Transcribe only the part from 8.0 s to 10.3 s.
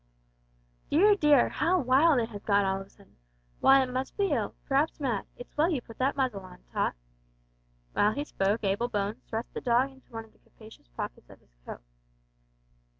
he spoke Abel Bones thrust the dog into one